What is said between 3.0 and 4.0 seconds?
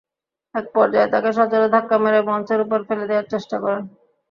দেওয়ার চেষ্টা করেন।